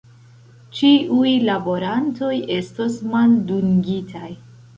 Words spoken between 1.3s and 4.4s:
laborantoj estos maldungitaj.